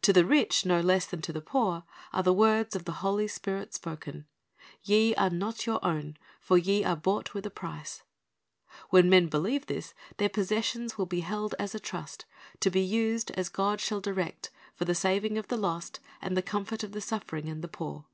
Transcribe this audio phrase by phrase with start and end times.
[0.00, 1.82] To the rich no less than to the poor
[2.14, 4.24] are the words of the Holy Spirit spoken,
[4.82, 8.00] "Ye are not your own; for ye are bought with a price."
[8.68, 12.24] ^ When men believe this, their possessions will be held as a trust,
[12.60, 16.40] to be used as God shall direct, for the saving of the lost, and the
[16.40, 18.06] comfort of the suffering and the poor.